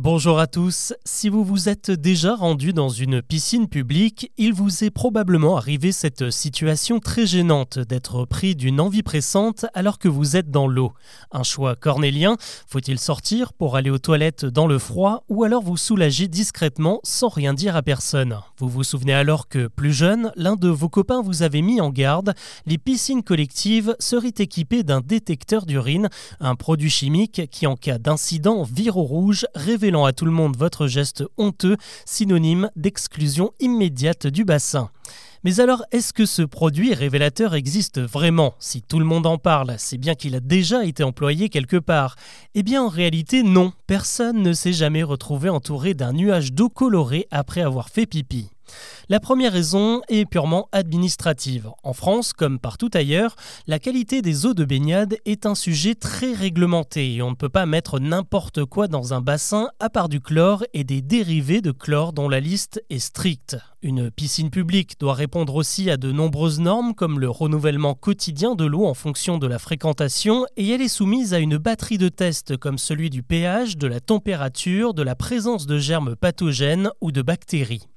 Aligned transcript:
Bonjour 0.00 0.38
à 0.38 0.46
tous. 0.46 0.94
Si 1.04 1.28
vous 1.28 1.42
vous 1.42 1.68
êtes 1.68 1.90
déjà 1.90 2.36
rendu 2.36 2.72
dans 2.72 2.88
une 2.88 3.20
piscine 3.20 3.66
publique, 3.66 4.30
il 4.38 4.52
vous 4.52 4.84
est 4.84 4.90
probablement 4.90 5.56
arrivé 5.56 5.90
cette 5.90 6.30
situation 6.30 7.00
très 7.00 7.26
gênante 7.26 7.80
d'être 7.80 8.24
pris 8.24 8.54
d'une 8.54 8.80
envie 8.80 9.02
pressante 9.02 9.66
alors 9.74 9.98
que 9.98 10.06
vous 10.06 10.36
êtes 10.36 10.52
dans 10.52 10.68
l'eau. 10.68 10.92
Un 11.32 11.42
choix 11.42 11.74
cornélien, 11.74 12.36
faut-il 12.68 13.00
sortir 13.00 13.52
pour 13.52 13.74
aller 13.74 13.90
aux 13.90 13.98
toilettes 13.98 14.44
dans 14.44 14.68
le 14.68 14.78
froid 14.78 15.24
ou 15.28 15.42
alors 15.42 15.64
vous 15.64 15.76
soulager 15.76 16.28
discrètement 16.28 17.00
sans 17.02 17.28
rien 17.28 17.52
dire 17.52 17.74
à 17.74 17.82
personne? 17.82 18.38
Vous 18.58 18.68
vous 18.68 18.84
souvenez 18.84 19.14
alors 19.14 19.48
que 19.48 19.66
plus 19.66 19.92
jeune, 19.92 20.30
l'un 20.36 20.54
de 20.54 20.68
vos 20.68 20.88
copains 20.88 21.22
vous 21.22 21.42
avait 21.42 21.60
mis 21.60 21.80
en 21.80 21.90
garde, 21.90 22.34
les 22.66 22.78
piscines 22.78 23.24
collectives 23.24 23.96
seraient 23.98 24.28
équipées 24.38 24.84
d'un 24.84 25.00
détecteur 25.00 25.66
d'urine, 25.66 26.08
un 26.38 26.54
produit 26.54 26.88
chimique 26.88 27.50
qui 27.50 27.66
en 27.66 27.74
cas 27.74 27.98
d'incident 27.98 28.62
vire 28.62 28.96
au 28.96 29.02
rouge, 29.02 29.44
révèle 29.56 29.87
à 29.96 30.12
tout 30.12 30.24
le 30.24 30.30
monde 30.30 30.56
votre 30.56 30.86
geste 30.86 31.24
honteux, 31.36 31.76
synonyme 32.04 32.70
d'exclusion 32.76 33.52
immédiate 33.60 34.26
du 34.26 34.44
bassin. 34.44 34.90
Mais 35.44 35.60
alors, 35.60 35.84
est-ce 35.92 36.12
que 36.12 36.26
ce 36.26 36.42
produit 36.42 36.94
révélateur 36.94 37.54
existe 37.54 38.00
vraiment? 38.00 38.54
Si 38.58 38.82
tout 38.82 38.98
le 38.98 39.04
monde 39.04 39.26
en 39.26 39.38
parle, 39.38 39.74
c'est 39.78 39.98
bien 39.98 40.14
qu'il 40.14 40.34
a 40.34 40.40
déjà 40.40 40.84
été 40.84 41.04
employé 41.04 41.48
quelque 41.48 41.76
part. 41.76 42.16
Eh 42.54 42.62
bien, 42.62 42.82
en 42.82 42.88
réalité, 42.88 43.42
non. 43.42 43.72
Personne 43.86 44.42
ne 44.42 44.52
s'est 44.52 44.72
jamais 44.72 45.02
retrouvé 45.02 45.48
entouré 45.48 45.94
d'un 45.94 46.12
nuage 46.12 46.52
d'eau 46.52 46.68
colorée 46.68 47.28
après 47.30 47.62
avoir 47.62 47.88
fait 47.88 48.06
pipi. 48.06 48.50
La 49.08 49.20
première 49.20 49.52
raison 49.52 50.02
est 50.08 50.24
purement 50.24 50.68
administrative. 50.72 51.70
En 51.82 51.92
France, 51.92 52.32
comme 52.32 52.58
partout 52.58 52.90
ailleurs, 52.94 53.36
la 53.66 53.78
qualité 53.78 54.22
des 54.22 54.46
eaux 54.46 54.54
de 54.54 54.64
baignade 54.64 55.16
est 55.24 55.46
un 55.46 55.54
sujet 55.54 55.94
très 55.94 56.32
réglementé 56.32 57.14
et 57.14 57.22
on 57.22 57.30
ne 57.30 57.36
peut 57.36 57.48
pas 57.48 57.66
mettre 57.66 58.00
n'importe 58.00 58.64
quoi 58.64 58.88
dans 58.88 59.14
un 59.14 59.20
bassin 59.20 59.68
à 59.80 59.90
part 59.90 60.08
du 60.08 60.20
chlore 60.20 60.64
et 60.74 60.84
des 60.84 61.02
dérivés 61.02 61.60
de 61.60 61.70
chlore 61.70 62.12
dont 62.12 62.28
la 62.28 62.40
liste 62.40 62.82
est 62.90 62.98
stricte. 62.98 63.56
Une 63.80 64.10
piscine 64.10 64.50
publique 64.50 64.98
doit 64.98 65.14
répondre 65.14 65.54
aussi 65.54 65.88
à 65.88 65.96
de 65.96 66.10
nombreuses 66.10 66.58
normes 66.58 66.94
comme 66.94 67.20
le 67.20 67.30
renouvellement 67.30 67.94
quotidien 67.94 68.56
de 68.56 68.64
l'eau 68.64 68.84
en 68.84 68.94
fonction 68.94 69.38
de 69.38 69.46
la 69.46 69.60
fréquentation 69.60 70.46
et 70.56 70.68
elle 70.68 70.82
est 70.82 70.88
soumise 70.88 71.32
à 71.32 71.38
une 71.38 71.58
batterie 71.58 71.98
de 71.98 72.08
tests 72.08 72.56
comme 72.56 72.78
celui 72.78 73.08
du 73.08 73.22
pH, 73.22 73.76
de 73.76 73.86
la 73.86 74.00
température, 74.00 74.94
de 74.94 75.02
la 75.02 75.14
présence 75.14 75.66
de 75.66 75.78
germes 75.78 76.16
pathogènes 76.16 76.90
ou 77.00 77.12
de 77.12 77.22
bactéries. 77.22 77.88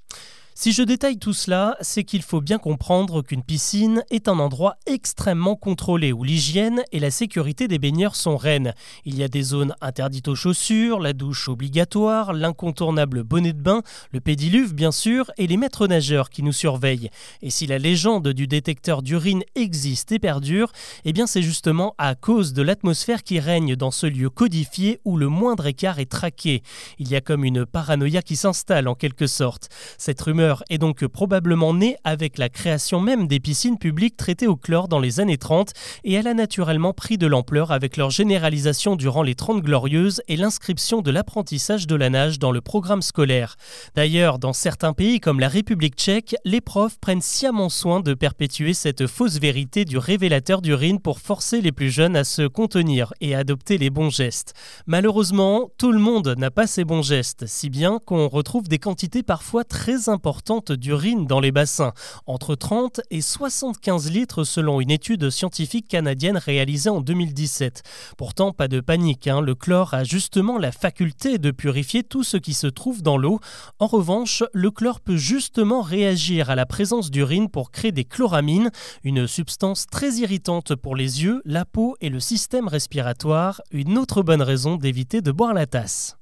Si 0.64 0.74
je 0.74 0.84
détaille 0.84 1.18
tout 1.18 1.34
cela, 1.34 1.76
c'est 1.82 2.04
qu'il 2.04 2.22
faut 2.22 2.40
bien 2.40 2.60
comprendre 2.60 3.24
qu'une 3.24 3.42
piscine 3.42 4.04
est 4.12 4.28
un 4.28 4.38
endroit 4.38 4.76
extrêmement 4.86 5.56
contrôlé 5.56 6.14
où 6.14 6.24
l'hygiène 6.24 6.84
et 6.92 7.00
la 7.00 7.10
sécurité 7.10 7.68
des 7.68 7.80
baigneurs 7.80 8.16
sont 8.16 8.38
reines. 8.38 8.76
Il 9.04 9.18
y 9.18 9.24
a 9.24 9.28
des 9.28 9.42
zones 9.42 9.74
interdites 9.82 10.28
aux 10.28 10.36
chaussures, 10.36 11.00
la 11.00 11.14
douche 11.14 11.50
obligatoire, 11.50 12.32
l'incontournable 12.34 13.24
bonnet 13.24 13.54
de 13.54 13.60
bain, 13.60 13.82
le 14.12 14.20
pédiluve 14.20 14.76
bien 14.76 14.92
sûr 14.92 15.32
et 15.40 15.48
les 15.48 15.58
maîtres 15.58 15.88
nageurs 15.88 16.30
qui 16.30 16.44
nous 16.44 16.54
surveillent. 16.54 17.10
Et 17.42 17.50
si 17.50 17.66
la 17.66 17.80
légende 17.80 18.28
du 18.28 18.46
détecteur 18.46 19.02
d'urine 19.02 19.42
existe 19.56 20.12
et 20.12 20.20
perdure, 20.20 20.72
eh 21.06 21.12
bien 21.12 21.26
c'est 21.26 21.42
justement 21.42 21.96
à 21.98 22.14
cause 22.14 22.54
de 22.54 22.62
l'atmosphère 22.62 23.24
qui 23.24 23.40
règne 23.40 23.76
dans 23.76 23.90
ce 23.90 24.06
lieu 24.06 24.30
codifié 24.30 25.02
où 25.06 25.18
le 25.18 25.28
moindre 25.28 25.66
écart 25.66 25.98
est 25.98 26.12
traqué. 26.12 26.62
Il 27.00 27.10
y 27.10 27.16
a 27.16 27.22
comme 27.22 27.46
une 27.46 27.66
paranoïa 27.66 28.22
qui 28.22 28.36
s'installe 28.36 28.88
en 28.88 28.94
quelque 28.94 29.26
sorte. 29.26 29.70
Cette 29.98 30.22
rumeur 30.22 30.51
est 30.70 30.78
donc 30.78 31.06
probablement 31.08 31.74
née 31.74 31.98
avec 32.04 32.38
la 32.38 32.50
création 32.50 33.00
même 33.00 33.28
des 33.28 33.40
piscines 33.40 33.78
publiques 33.78 34.18
traitées 34.18 34.48
au 34.48 34.56
chlore 34.56 34.88
dans 34.88 35.00
les 35.00 35.20
années 35.20 35.38
30 35.38 35.72
et 36.04 36.14
elle 36.14 36.28
a 36.28 36.34
naturellement 36.34 36.94
pris 36.94 37.18
de 37.18 37.28
l'ampleur 37.28 37.72
avec 37.72 37.98
leur 37.98 38.10
généralisation 38.10 38.96
durant 38.96 39.24
les 39.24 39.36
30 39.36 39.62
glorieuses 39.62 40.22
et 40.28 40.38
l'inscription 40.38 41.02
de 41.02 41.12
l'apprentissage 41.12 41.88
de 41.88 41.96
la 41.96 42.10
nage 42.10 42.40
dans 42.40 42.52
le 42.52 42.62
programme 42.62 43.02
scolaire. 43.02 43.56
D'ailleurs, 43.96 44.40
dans 44.40 44.54
certains 44.54 44.94
pays 44.94 45.20
comme 45.20 45.40
la 45.40 45.50
République 45.50 45.96
tchèque, 45.96 46.36
les 46.46 46.62
profs 46.62 46.98
prennent 47.00 47.22
sciemment 47.22 47.70
soin 47.70 48.00
de 48.00 48.14
perpétuer 48.14 48.74
cette 48.74 49.08
fausse 49.08 49.40
vérité 49.40 49.86
du 49.86 49.98
révélateur 49.98 50.62
d'urine 50.62 51.00
pour 51.00 51.20
forcer 51.20 51.62
les 51.62 51.72
plus 51.72 51.92
jeunes 51.92 52.16
à 52.16 52.24
se 52.24 52.48
contenir 52.48 53.14
et 53.22 53.36
adopter 53.36 53.78
les 53.78 53.90
bons 53.90 54.10
gestes. 54.10 54.54
Malheureusement, 54.88 55.70
tout 55.78 55.92
le 55.92 56.00
monde 56.00 56.36
n'a 56.38 56.52
pas 56.52 56.68
ces 56.68 56.84
bons 56.84 57.04
gestes, 57.04 57.46
si 57.48 57.70
bien 57.70 58.00
qu'on 58.06 58.28
retrouve 58.28 58.68
des 58.68 58.80
quantités 58.80 59.24
parfois 59.24 59.64
très 59.64 60.10
importantes 60.10 60.31
d'urine 60.78 61.26
dans 61.26 61.40
les 61.40 61.52
bassins, 61.52 61.94
entre 62.26 62.56
30 62.56 63.02
et 63.12 63.22
75 63.22 64.10
litres 64.10 64.44
selon 64.44 64.82
une 64.82 64.92
étude 64.92 65.30
scientifique 65.30 65.88
canadienne 65.88 66.38
réalisée 66.38 66.90
en 66.90 67.02
2017. 67.02 67.84
Pourtant, 68.18 68.52
pas 68.54 68.68
de 68.68 68.80
panique, 68.80 69.28
hein. 69.28 69.42
le 69.42 69.56
chlore 69.56 69.94
a 69.94 70.04
justement 70.04 70.58
la 70.58 70.72
faculté 70.72 71.38
de 71.38 71.52
purifier 71.52 72.04
tout 72.04 72.24
ce 72.24 72.38
qui 72.38 72.54
se 72.54 72.68
trouve 72.68 73.02
dans 73.02 73.18
l'eau. 73.18 73.40
En 73.80 73.88
revanche, 73.88 74.44
le 74.54 74.72
chlore 74.72 75.00
peut 75.00 75.18
justement 75.18 75.82
réagir 75.82 76.50
à 76.50 76.56
la 76.56 76.66
présence 76.66 77.12
d'urine 77.12 77.50
pour 77.50 77.72
créer 77.72 77.92
des 77.92 78.06
chloramines, 78.06 78.72
une 79.04 79.28
substance 79.28 79.88
très 79.88 80.14
irritante 80.16 80.76
pour 80.76 80.96
les 80.96 81.24
yeux, 81.24 81.42
la 81.46 81.66
peau 81.66 81.96
et 82.02 82.10
le 82.10 82.20
système 82.20 82.68
respiratoire, 82.68 83.62
une 83.72 83.98
autre 83.98 84.24
bonne 84.24 84.42
raison 84.42 84.78
d'éviter 84.78 85.22
de 85.22 85.32
boire 85.32 85.54
la 85.54 85.66
tasse. 85.66 86.21